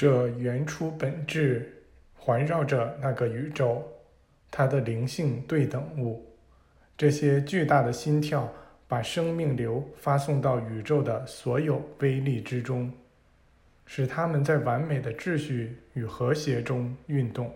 [0.00, 1.84] 这原初本质
[2.16, 3.86] 环绕着那个宇宙，
[4.50, 6.24] 它的灵性对等物。
[6.96, 8.50] 这些巨大的心跳
[8.88, 12.90] 把生命流发送到宇宙的所有微粒之中，
[13.84, 17.54] 使它们在完美的秩序与和谐中运动。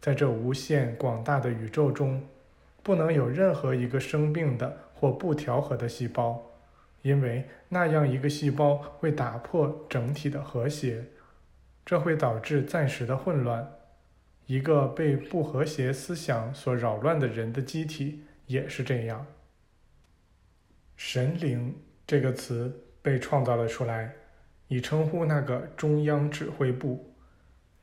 [0.00, 2.20] 在这无限广大的宇宙中，
[2.82, 6.44] 不能有任何一个生病的或不调和的细胞，
[7.02, 11.04] 因为那样一个细胞会打破整体的和谐，
[11.88, 13.66] 这会导致暂时的混乱。
[14.44, 19.24] 一个被不和谐思想所扰乱的人的机体也是这样。
[20.96, 21.74] 神灵
[22.06, 24.12] 这个词被创造了出来，
[24.66, 27.14] 以称呼那个中央指挥部。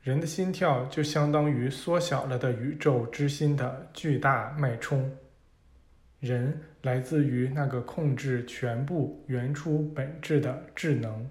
[0.00, 5.16] 人的心跳就相当于缩小了的宇宙之心的巨大脉冲。
[6.20, 11.28] 人来自于那个控制全部原初本质的智能。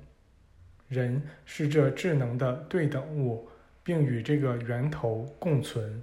[0.87, 3.47] 人是这智能的对等物，
[3.83, 6.01] 并与这个源头共存。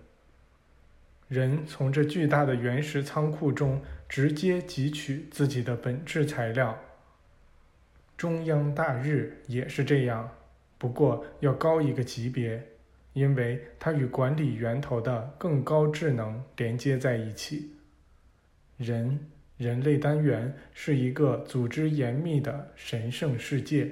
[1.29, 6.79] 人从这巨大的原石仓库中直接汲取自己的本质材料。
[8.17, 10.31] 中央大日也是这样。
[10.79, 12.63] 不过要高一个级别，
[13.13, 17.71] 因为它与管理源头的更高智能连接在一起。
[18.77, 23.89] 人，人类单元是一个组织严密的神圣世界，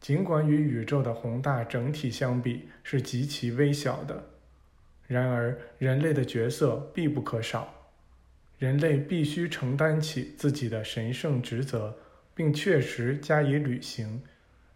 [0.00, 4.24] 尽管与宇宙的宏大整体相比是极其微小的。
[5.06, 7.72] 然而，人类的角色必不可少，
[8.58, 11.96] 人类必须承担起自己的神圣职责，
[12.34, 14.22] 并确实加以履行，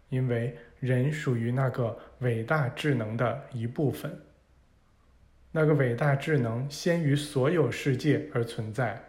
[0.09, 0.57] 因为。
[0.79, 4.19] 人属于那个伟大智能的一部分。
[5.53, 9.01] 那个伟大智能先于所有世界而存在，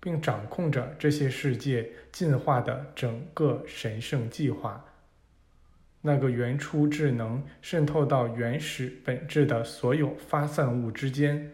[0.00, 4.84] 并掌控着这些世界进化的整个神圣计划。
[6.02, 11.50] 那个原初智能渗透到原始本质的所有发散物之间，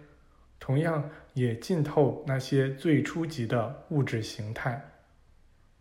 [0.60, 4.80] 同样也浸透那些最初级的物质形态。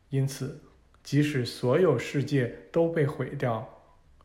[0.09, 0.61] 因此，
[1.03, 3.67] 即使所有世界都被毁掉，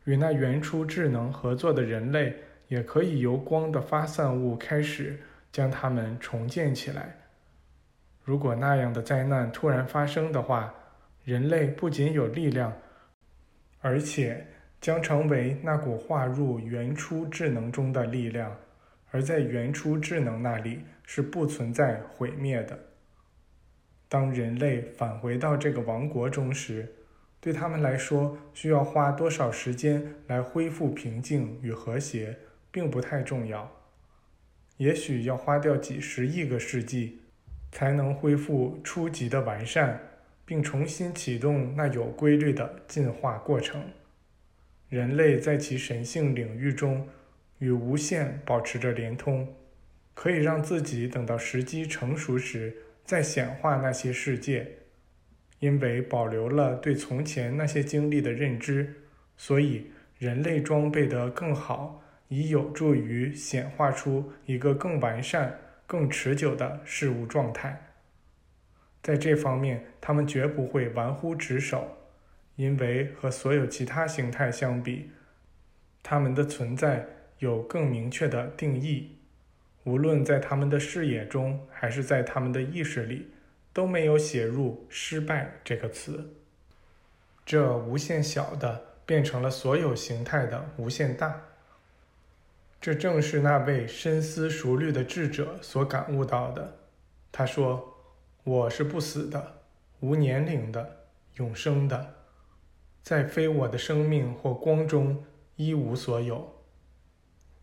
[0.05, 2.37] 与那原初智能合作的人类，
[2.69, 5.21] 也可以由光的发散物开始
[5.53, 7.17] 将它们重建起来。
[8.23, 10.73] 如果那样的灾难突然发生的话，
[11.25, 12.73] 人类不仅有力量，
[13.81, 14.47] 而且
[14.81, 18.57] 将成为那股划入原初智能中的力量，
[19.11, 22.79] 而在原初智能那里是不存在毁灭的。
[24.09, 26.95] 当人类返回到这个王国中时，
[27.41, 32.37] 对他们来说，需要花多少时间来恢复平静与和谐，
[32.71, 33.71] 并不太重要。
[34.79, 37.21] 也许要花掉几十亿个世纪，
[37.71, 40.01] 才能恢复初级的完善，
[40.51, 43.85] 并重新启动那有规律的进化过程。
[44.89, 47.07] 人类在其神性领域中
[47.61, 49.55] 与无限保持着连通，
[50.13, 54.67] 可以让自己等到时机成熟时再显化那些世界。
[55.61, 58.93] 因为保留了对从前那些经历的认知，
[59.37, 65.57] 所以人类装备得更好，以有助于显化出一个更完善、
[65.87, 67.90] 更持久的事物状态。
[69.03, 71.97] 在这方面，他们绝不会玩忽职守，
[72.57, 75.11] 因为和所有其他形态相比，
[76.03, 77.07] 他们的存在
[77.39, 79.17] 有更明确的定义，
[79.85, 83.29] 无论在他们的视野中，还是在他们的意识里。
[83.73, 86.35] 都没有写入“失败”这个词。
[87.47, 91.41] 这无限小的变成了所有形态的无限大。
[92.81, 96.79] 这正是那位深思熟虑的智者所感悟到的。
[97.31, 97.97] 他说
[98.45, 99.61] ：“我是不死的，
[100.01, 101.07] 无年龄的，
[101.37, 102.15] 永生的，
[103.03, 105.25] 在非我的生命或光中
[105.57, 106.57] 一无所有。”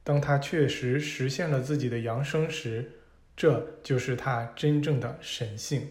[0.03, 3.01] 当他确实实现了自己的扬升时，
[3.35, 5.89] 这就是他真正的神性。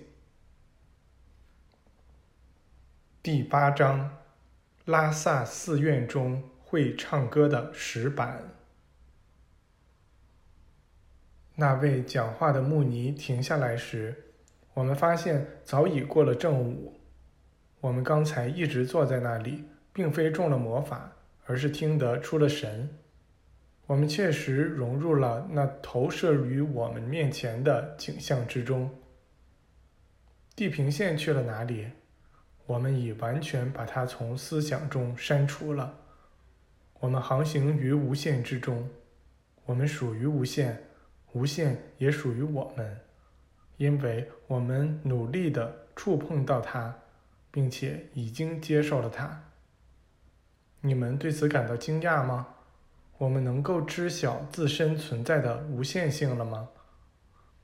[3.23, 4.17] 第八章，
[4.87, 8.55] 拉萨寺院中会唱歌的石板。
[11.57, 14.26] 那位讲话的穆尼停下来时，
[14.77, 17.01] 我们发现早已过了正午。
[17.81, 21.13] 我们刚才一直坐在那里，并非中了魔法，
[21.47, 22.91] 而是听得出了神。
[23.87, 28.91] 我们确实融入了那投射于我们面前的景象之中。
[30.55, 31.87] 地平线去了哪里？
[32.67, 36.01] 我们已完全把它从思想中删除了。
[37.01, 38.91] 我们航行于无限之中，
[39.65, 40.83] 我们属于无限，
[41.33, 43.01] 无限也属于我们，
[43.77, 46.95] 因为我们努力地触碰到它，
[47.51, 49.43] 并且已经接受了它。
[50.81, 52.47] 你们对此感到惊讶吗？
[53.19, 56.69] 我们能够知晓自身存在的无限性了吗？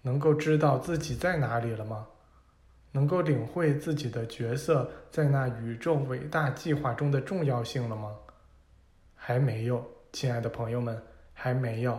[0.02, 2.08] 能够知道自己在哪里了吗？
[2.92, 8.16] 能够领会自己的角色在那宇宙伟大计划中的重要性了吗？
[9.14, 11.00] 还没有，亲爱的朋友们，
[11.32, 11.98] 还没有。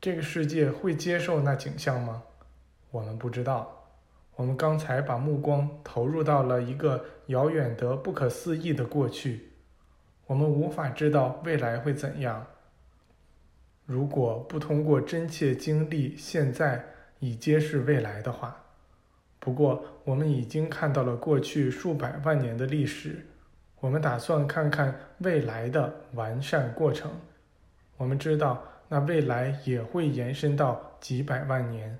[0.00, 2.22] 这个世界会接受那景象吗？
[2.94, 3.84] 我们不知道。
[4.36, 9.50] 我们刚才把目光投入到了一个遥远得不可思议的过去，
[10.26, 12.46] 我们无法知道未来会怎样。
[13.84, 16.84] 如果不通过真切经历现在
[17.18, 18.56] 以揭示未来的话，
[19.40, 23.26] 不过我们已经看到了过去数百万年的历史，
[23.80, 27.10] 我们打算看看未来的完善过程。
[27.96, 31.98] 我们知道那未来也会延伸到几百万年。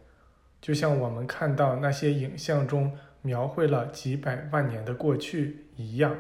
[0.65, 2.91] 就像我们看到那些影像中
[3.21, 6.17] 描绘了几百万年的过去一样。